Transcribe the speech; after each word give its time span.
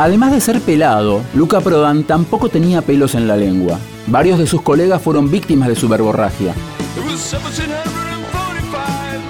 Además 0.00 0.32
de 0.32 0.40
ser 0.40 0.60
pelado, 0.62 1.20
Luca 1.34 1.60
Prodan 1.60 2.04
tampoco 2.04 2.48
tenía 2.48 2.80
pelos 2.80 3.14
en 3.14 3.28
la 3.28 3.36
lengua. 3.36 3.78
Varios 4.06 4.38
de 4.38 4.46
sus 4.46 4.62
colegas 4.62 5.02
fueron 5.02 5.30
víctimas 5.30 5.68
de 5.68 5.76
su 5.76 5.88
verborragia. 5.88 6.54
It 6.96 7.04
was 7.04 7.20
1745. 7.20 9.20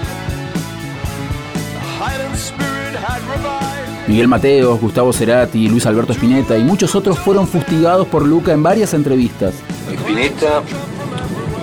The 1.74 1.80
Highland 1.98 2.36
spirit 2.36 2.94
had 3.04 3.18
revived. 3.28 4.06
Miguel 4.08 4.28
Mateos, 4.28 4.80
Gustavo 4.80 5.12
Cerati, 5.12 5.68
Luis 5.68 5.86
Alberto 5.86 6.12
Spinetta 6.12 6.56
y 6.56 6.62
muchos 6.62 6.94
otros 6.94 7.18
fueron 7.18 7.48
fustigados 7.48 8.06
por 8.06 8.24
Luca 8.24 8.52
en 8.52 8.62
varias 8.62 8.94
entrevistas. 8.94 9.54
Spinetta 9.92 10.62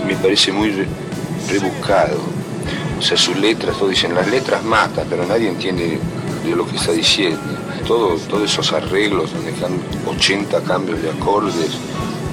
me 0.05 0.17
parece 0.17 0.51
muy 0.51 0.71
re- 0.71 0.87
rebuscado. 1.49 2.17
O 2.99 3.01
sea, 3.01 3.15
sus 3.15 3.37
letras, 3.37 3.77
todos 3.77 3.91
dicen, 3.91 4.13
las 4.13 4.27
letras 4.27 4.65
matan, 4.65 5.07
pero 5.09 5.25
nadie 5.25 5.47
entiende 5.47 5.97
de 6.43 6.55
lo 6.57 6.67
que 6.67 6.75
está 6.75 6.91
diciendo. 6.91 7.39
Todo, 7.87 8.17
todos 8.29 8.51
esos 8.51 8.73
arreglos 8.73 9.31
donde 9.31 9.51
están 9.51 9.81
80 10.05 10.61
cambios 10.63 11.01
de 11.01 11.09
acordes, 11.09 11.71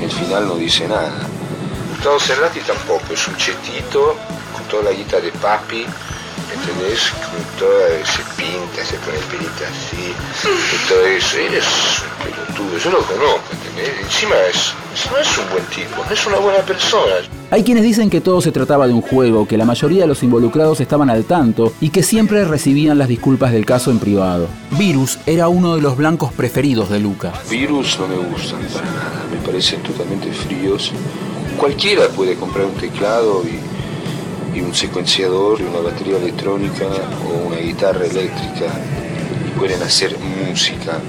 el 0.01 0.11
final 0.11 0.49
no 0.49 0.57
dice 0.57 0.89
nada. 0.89 1.13
Gustavo 1.91 2.19
Cerati 2.19 2.61
tampoco, 2.61 3.15
es 3.15 3.29
un 3.29 3.37
chetito 3.37 4.17
con 4.53 4.65
toda 4.69 4.85
la 4.85 4.91
guita 4.91 5.21
de 5.21 5.31
papi, 5.31 5.87
¿entendés? 6.53 7.11
Con 7.11 7.59
toda, 7.59 7.89
se 8.05 8.23
pinta, 8.37 8.85
se 8.85 8.97
pone 8.99 9.17
el 9.17 9.25
pelito 9.25 9.65
así, 9.65 10.13
y 10.13 10.89
todo 10.89 11.07
eso. 11.07 11.39
Él 11.39 11.55
es 11.55 11.65
yo 12.85 12.91
lo 12.91 12.99
conozco, 12.99 13.41
¿entendés? 13.51 13.95
Encima 14.03 14.35
es, 14.51 14.75
no 15.11 15.17
es 15.17 15.39
un 15.39 15.49
buen 15.51 15.65
tipo, 15.67 16.05
no 16.07 16.13
es 16.13 16.27
una 16.27 16.37
buena 16.37 16.59
persona. 16.61 17.15
Hay 17.51 17.65
quienes 17.65 17.83
dicen 17.83 18.11
que 18.11 18.21
todo 18.21 18.43
se 18.43 18.53
trataba 18.53 18.87
de 18.87 18.93
un 18.93 19.01
juego, 19.01 19.49
que 19.49 19.57
la 19.57 19.65
mayoría 19.65 20.03
de 20.03 20.07
los 20.07 20.23
involucrados 20.23 20.81
estaban 20.81 21.09
al 21.09 21.25
tanto 21.25 21.73
y 21.81 21.89
que 21.89 22.03
siempre 22.03 22.45
recibían 22.45 22.99
las 22.99 23.09
disculpas 23.09 23.53
del 23.53 23.65
caso 23.65 23.91
en 23.91 24.01
privado. 24.01 24.49
Virus 24.73 25.19
era 25.25 25.49
uno 25.49 25.77
de 25.77 25.81
los 25.81 25.97
blancos 25.97 26.31
preferidos 26.35 26.91
de 26.91 27.01
Luca. 27.01 27.33
Virus 27.49 27.99
no 27.99 28.07
me 28.07 28.17
gustan 28.17 28.61
para 28.75 28.85
nada, 28.85 29.25
me 29.31 29.39
parecen 29.47 29.83
totalmente 29.83 30.31
fríos. 30.31 30.93
Cualquiera 31.57 32.09
puede 32.09 32.35
comprar 32.35 32.67
un 32.67 32.75
teclado 32.75 33.45
y, 33.45 34.59
y 34.59 34.61
un 34.61 34.75
secuenciador 34.75 35.59
y 35.59 35.65
una 35.65 35.79
batería 35.79 36.19
electrónica 36.19 36.85
o 37.27 37.49
una 37.49 37.57
guitarra 37.57 38.05
eléctrica 38.05 38.67
y 39.49 39.59
pueden 39.59 39.83
hacer 39.83 40.19
música. 40.19 41.01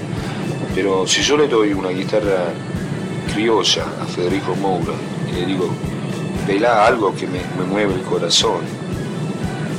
Pero 0.76 1.06
si 1.06 1.22
yo 1.22 1.38
le 1.38 1.48
doy 1.48 1.72
una 1.72 1.88
guitarra 1.88 2.52
criolla 3.32 3.84
a 4.02 4.04
Federico 4.04 4.54
Moura 4.54 4.92
y 5.26 5.40
le 5.40 5.46
digo, 5.46 5.70
vela 6.46 6.86
algo 6.86 7.14
que 7.14 7.26
me, 7.26 7.40
me 7.58 7.64
mueve 7.64 7.94
el 7.94 8.02
corazón, 8.02 8.60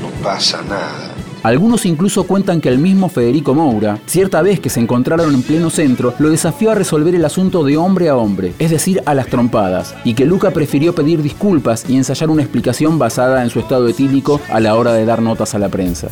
no 0.02 0.23
pasa 0.23 0.64
nada. 0.64 1.14
Algunos 1.44 1.86
incluso 1.86 2.23
cuentan 2.23 2.62
que 2.62 2.70
el 2.70 2.80
mismo 2.80 3.09
Federico 3.09 3.53
Moura, 3.53 4.00
cierta 4.08 4.42
vez 4.42 4.59
que 4.59 4.72
se 4.72 4.80
encontraron 4.80 5.36
en 5.36 5.44
pleno 5.44 5.70
centro, 5.70 6.16
lo 6.18 6.31
desafió 6.31 6.72
a 6.72 6.75
resolver 6.75 7.14
el 7.14 7.25
asunto 7.25 7.64
de 7.64 7.78
hombre 7.78 8.09
a 8.09 8.16
hombre, 8.16 8.53
es 8.58 8.72
decir, 8.72 9.03
a 9.06 9.14
las 9.14 9.28
trompadas, 9.28 9.94
y 10.03 10.16
que 10.16 10.25
Luca 10.25 10.50
prefirió 10.50 10.95
pedir 10.95 11.22
disculpas 11.22 11.88
y 11.88 11.95
ensayar 11.95 12.31
una 12.31 12.41
explicación 12.41 12.97
basada 12.97 13.44
en 13.44 13.52
su 13.52 13.59
estado 13.59 13.88
etílico 13.88 14.41
a 14.50 14.59
la 14.59 14.75
hora 14.75 14.94
de 14.94 15.06
dar 15.06 15.22
notas 15.22 15.53
a 15.53 15.59
la 15.59 15.69
prensa. 15.69 16.09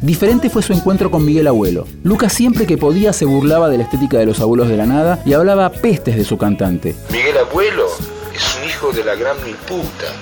Diferente 0.00 0.48
fue 0.48 0.62
su 0.62 0.72
encuentro 0.72 1.10
con 1.10 1.24
Miguel 1.24 1.48
Abuelo. 1.48 1.86
Luca 2.04 2.28
siempre 2.28 2.66
que 2.66 2.78
podía 2.78 3.12
se 3.12 3.24
burlaba 3.24 3.68
de 3.68 3.78
la 3.78 3.84
estética 3.84 4.18
de 4.18 4.26
los 4.26 4.40
abuelos 4.40 4.68
de 4.68 4.76
la 4.76 4.86
nada 4.86 5.20
y 5.24 5.32
hablaba 5.32 5.70
pestes 5.70 6.16
de 6.16 6.24
su 6.24 6.38
cantante. 6.38 6.94
Miguel 7.10 7.36
Abuelo 7.38 7.86
es 8.34 8.56
un 8.58 8.68
hijo 8.68 8.92
de 8.92 9.04
la 9.04 9.16
gran 9.16 9.36
mil 9.44 9.56
puta. 9.56 10.12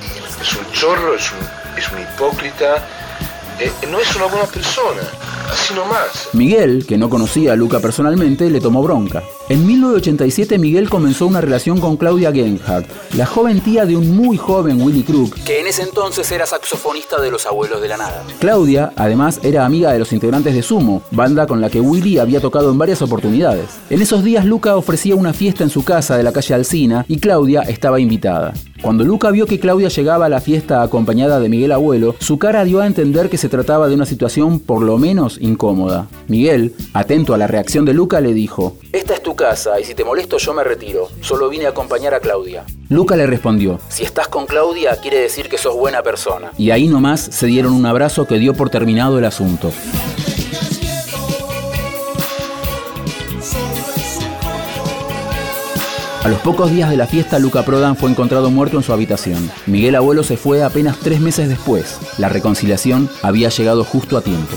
Es 0.41 0.55
un 0.57 0.71
chorro, 0.73 1.15
es 1.15 1.31
un, 1.33 1.39
es 1.79 1.91
un 1.93 1.99
hipócrita. 2.01 2.87
eh, 3.61 3.71
no 3.91 3.99
es 4.01 4.15
una 4.17 4.27
buena 4.27 4.47
persona. 4.47 5.03
Así 5.53 5.75
nomás. 5.75 6.29
Miguel, 6.33 6.87
que 6.89 6.97
no 6.99 7.09
conocía 7.09 7.53
a 7.53 7.57
Luca 7.57 7.79
personalmente, 7.79 8.51
le 8.51 8.61
tomó 8.61 8.83
bronca. 8.83 9.23
En 9.49 9.65
1987 9.65 10.59
Miguel 10.59 10.91
comenzó 10.91 11.25
una 11.25 11.41
relación 11.41 11.79
con 11.79 11.97
Claudia 11.97 12.33
Genhardt, 12.33 12.89
la 13.15 13.27
joven 13.27 13.61
tía 13.61 13.87
de 13.87 13.97
un 13.97 14.17
muy 14.17 14.37
joven 14.37 14.83
Willy 14.83 15.05
Crook, 15.05 15.35
que 15.45 15.61
en 15.61 15.69
ese 15.69 15.83
entonces 15.83 16.33
era 16.33 16.47
saxofonista 16.47 17.21
de 17.21 17.31
los 17.31 17.47
Abuelos 17.47 17.81
de 17.81 17.87
la 17.87 17.97
Nada. 17.97 18.25
Claudia, 18.41 18.93
además, 18.97 19.39
era 19.45 19.65
amiga 19.65 19.93
de 19.93 20.01
los 20.01 20.13
integrantes 20.13 20.53
de 20.53 20.63
Sumo, 20.63 21.03
banda 21.13 21.47
con 21.47 21.61
la 21.61 21.71
que 21.71 21.81
Willy 21.81 22.19
había 22.19 22.41
tocado 22.41 22.73
en 22.73 22.79
varias 22.79 23.03
oportunidades. 23.03 23.67
En 23.89 24.03
esos 24.03 24.25
días 24.25 24.45
Luca 24.45 24.75
ofrecía 24.75 25.15
una 25.15 25.33
fiesta 25.33 25.63
en 25.63 25.71
su 25.71 25.85
casa 25.85 26.17
de 26.17 26.25
la 26.25 26.33
calle 26.33 26.55
Alsina 26.55 27.05
y 27.07 27.21
Claudia 27.21 27.63
estaba 27.63 28.01
invitada. 28.01 28.53
Cuando 28.83 29.05
Luca 29.05 29.31
vio 29.31 29.47
que 29.47 29.59
Claudia 29.59 29.89
llegaba 29.89 30.27
a 30.27 30.29
la 30.29 30.41
fiesta 30.41 30.83
acompañada 30.83 31.41
de 31.41 31.49
Miguel 31.49 31.73
Abuelo, 31.73 32.15
su 32.19 32.39
cara 32.39 32.65
dio 32.65 32.81
a 32.81 32.87
entender 32.87 33.31
que 33.31 33.39
se 33.39 33.49
trataba 33.49 33.89
de 33.89 33.95
una 33.95 34.07
situación 34.07 34.61
por 34.61 34.83
lo 34.83 34.99
menos 34.99 35.39
incómoda. 35.41 36.09
Miguel, 36.29 36.75
atento 36.93 37.33
a 37.33 37.39
la 37.39 37.47
reacción 37.47 37.85
de 37.85 37.95
Luca, 37.95 38.21
le 38.21 38.35
dijo, 38.35 38.77
Esta 38.93 39.15
es 39.15 39.16
tu 39.37 39.45
casa 39.45 39.79
y 39.79 39.85
si 39.85 39.95
te 39.95 40.05
molesto 40.05 40.39
yo 40.39 40.55
me 40.55 40.65
retiro. 40.65 41.09
Solo 41.21 41.49
vine 41.49 41.67
a 41.67 41.71
acompañar 41.71 42.15
a 42.15 42.21
Claudia. 42.21 42.65
Luca 42.89 43.17
le 43.17 43.27
respondió, 43.27 43.79
Si 43.89 44.03
estás 44.03 44.29
con 44.29 44.47
Claudia 44.47 44.97
quiere 45.01 45.21
decir 45.21 45.49
que 45.49 45.59
sos 45.59 45.77
buena 45.77 46.03
persona. 46.03 46.53
Y 46.57 46.71
ahí 46.71 46.89
nomás 46.89 47.21
se 47.21 47.47
dieron 47.47 47.73
un 47.75 47.85
abrazo 47.85 48.27
que 48.27 48.39
dio 48.39 48.55
por 48.55 48.71
terminado 48.71 49.19
el 49.19 49.25
asunto. 49.25 49.71
A 56.25 56.29
los 56.29 56.41
pocos 56.41 56.73
días 56.73 56.91
de 56.91 56.97
la 56.97 57.07
fiesta, 57.07 57.39
Luca 57.39 57.63
Prodan 57.65 57.97
fue 57.97 58.11
encontrado 58.11 58.51
muerto 58.51 58.79
en 58.79 58.83
su 58.83 58.93
habitación. 58.93 59.49
Miguel 59.67 59.95
Abuelo 59.95 60.25
se 60.25 60.37
fue 60.37 60.65
apenas 60.65 60.99
tres 60.99 61.21
meses 61.21 61.49
después. 61.49 62.01
La 62.19 62.29
reconciliación 62.29 63.09
había 63.23 63.49
llegado 63.49 63.85
justo 63.85 64.17
a 64.17 64.23
tiempo. 64.23 64.57